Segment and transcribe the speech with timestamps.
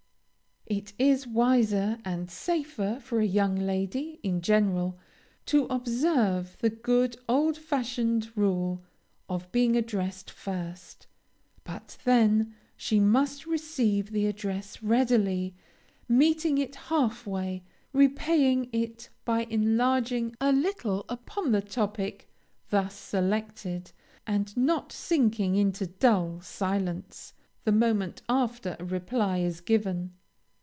[0.67, 4.97] It is wiser and safer for a young lady, in general,
[5.47, 8.81] to observe the good, old fashioned rule
[9.27, 11.07] of being addressed first;
[11.65, 15.55] but then she must receive the address readily,
[16.07, 22.29] meeting it half way, repaying it by enlarging a little upon the topic
[22.69, 23.91] thus selected,
[24.25, 27.33] and not sinking into a dull silence,
[27.65, 30.13] the moment after a reply is given.